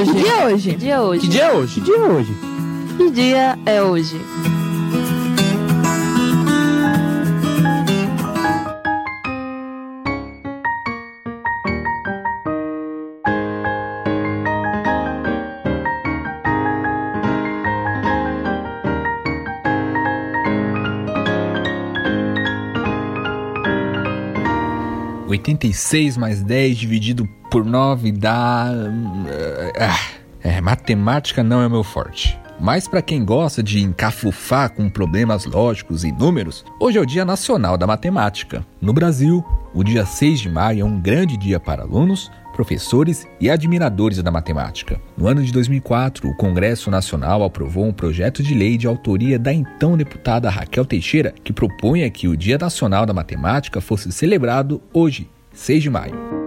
[0.00, 0.70] hoje?
[0.70, 1.20] Que dia é hoje?
[1.20, 1.74] Que dia é hoje?
[1.74, 2.34] Que dia é hoje?
[2.96, 4.20] Que dia é hoje?
[25.30, 25.64] Que dia é hoje?
[25.64, 28.66] Oitenta e seis mais dez dividido por nove dá.
[29.78, 29.98] Ah,
[30.42, 32.38] é, matemática não é meu forte.
[32.60, 37.24] Mas para quem gosta de encafufar com problemas lógicos e números, hoje é o Dia
[37.24, 38.66] Nacional da Matemática.
[38.82, 43.48] No Brasil, o dia 6 de maio é um grande dia para alunos, professores e
[43.48, 45.00] admiradores da matemática.
[45.16, 49.50] No ano de 2004, o Congresso Nacional aprovou um projeto de lei de autoria da
[49.50, 55.26] então deputada Raquel Teixeira, que propunha que o Dia Nacional da Matemática fosse celebrado hoje,
[55.54, 56.39] 6 de maio.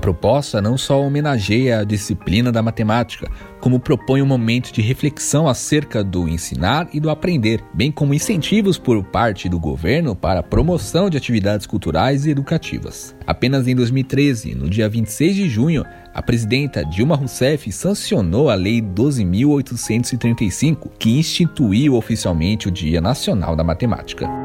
[0.00, 6.02] Proposta não só homenageia a disciplina da matemática, como propõe um momento de reflexão acerca
[6.02, 11.10] do ensinar e do aprender, bem como incentivos por parte do governo para a promoção
[11.10, 13.14] de atividades culturais e educativas.
[13.26, 18.80] Apenas em 2013, no dia 26 de junho, a presidenta Dilma Rousseff sancionou a Lei
[18.80, 24.39] 12.835, que instituiu oficialmente o Dia Nacional da Matemática.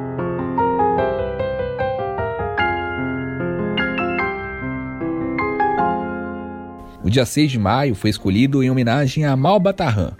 [7.06, 10.14] O dia 6 de maio foi escolhido em homenagem a Mal Batarran,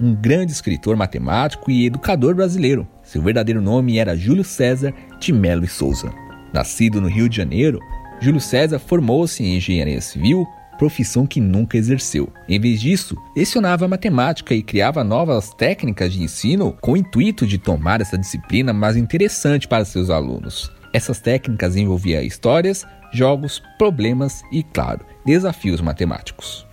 [0.00, 2.86] um grande escritor matemático e educador brasileiro.
[3.02, 6.14] Seu verdadeiro nome era Júlio César de Melo e Souza.
[6.54, 7.80] Nascido no Rio de Janeiro,
[8.20, 10.46] Júlio César formou-se em engenharia civil,
[10.78, 12.32] profissão que nunca exerceu.
[12.48, 17.58] Em vez disso, lecionava matemática e criava novas técnicas de ensino com o intuito de
[17.58, 20.70] tomar essa disciplina mais interessante para seus alunos.
[20.94, 26.66] Essas técnicas envolviam histórias, jogos, problemas e, claro, desafios matemáticos.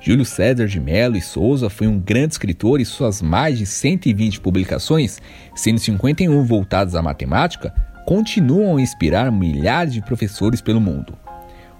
[0.00, 4.40] Júlio César de Mello e Souza foi um grande escritor e suas mais de 120
[4.40, 5.20] publicações,
[5.54, 7.74] sendo 51 voltadas à matemática,
[8.06, 11.18] continuam a inspirar milhares de professores pelo mundo.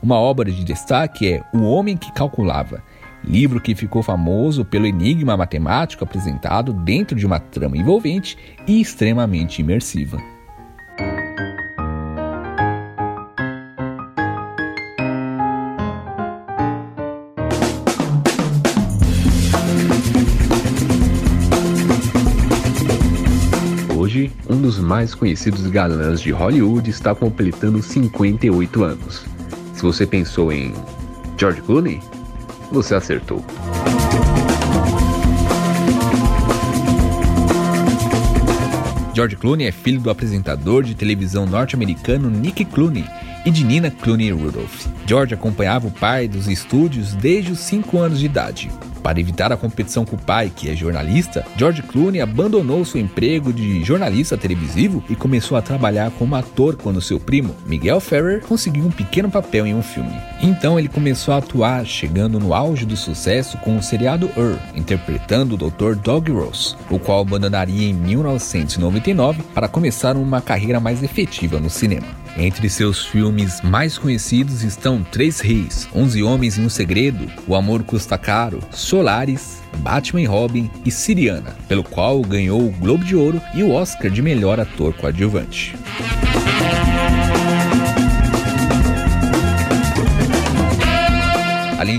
[0.02, 2.82] Uma obra de destaque é O Homem que Calculava,
[3.22, 9.60] livro que ficou famoso pelo enigma matemático apresentado dentro de uma trama envolvente e extremamente
[9.60, 10.20] imersiva.
[24.48, 29.24] Um dos mais conhecidos galãs de Hollywood está completando 58 anos.
[29.74, 30.72] Se você pensou em
[31.36, 32.00] George Clooney,
[32.70, 33.44] você acertou.
[39.14, 43.04] George Clooney é filho do apresentador de televisão norte-americano Nick Clooney
[43.46, 44.86] e de Nina Clooney Rudolph.
[45.06, 48.70] George acompanhava o pai dos estúdios desde os 5 anos de idade.
[49.06, 53.52] Para evitar a competição com o pai, que é jornalista, George Clooney abandonou seu emprego
[53.52, 58.84] de jornalista televisivo e começou a trabalhar como ator quando seu primo, Miguel Ferrer, conseguiu
[58.84, 60.10] um pequeno papel em um filme.
[60.42, 65.54] Então ele começou a atuar, chegando no auge do sucesso com o seriado Ur, interpretando
[65.54, 65.94] o Dr.
[65.94, 72.25] Doug Ross, o qual abandonaria em 1999 para começar uma carreira mais efetiva no cinema.
[72.38, 77.82] Entre seus filmes mais conhecidos estão Três Reis, Onze Homens e um Segredo, O Amor
[77.82, 83.40] Custa Caro, Solaris, Batman e Robin e Siriana, pelo qual ganhou o Globo de Ouro
[83.54, 85.74] e o Oscar de melhor ator coadjuvante.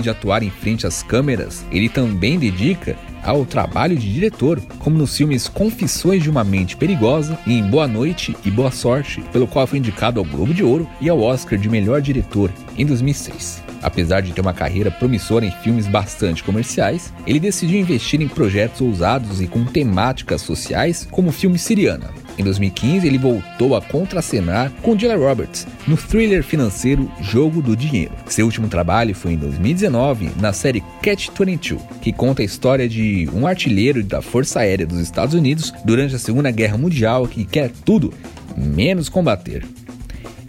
[0.08, 5.16] De atuar em frente às câmeras, ele também dedica ao trabalho de diretor, como nos
[5.16, 9.66] filmes Confissões de uma Mente Perigosa e em Boa Noite e Boa Sorte, pelo qual
[9.66, 13.67] foi indicado ao Globo de Ouro e ao Oscar de Melhor Diretor em 2006.
[13.82, 18.80] Apesar de ter uma carreira promissora em filmes bastante comerciais, ele decidiu investir em projetos
[18.80, 24.70] ousados e com temáticas sociais, como o filme Siriana, em 2015, ele voltou a contracenar
[24.80, 28.12] com Julia Roberts no thriller financeiro Jogo do Dinheiro.
[28.28, 33.28] Seu último trabalho foi em 2019 na série Catch 22, que conta a história de
[33.34, 37.72] um artilheiro da Força Aérea dos Estados Unidos durante a Segunda Guerra Mundial que quer
[37.84, 38.14] tudo
[38.56, 39.66] menos combater.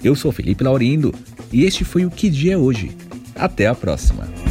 [0.04, 1.12] Eu sou Felipe Laurindo
[1.51, 3.08] e este foi o Que Dia é Hoje.
[3.39, 4.49] Até a próxima.